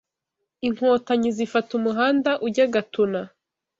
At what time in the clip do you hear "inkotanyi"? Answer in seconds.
0.67-1.29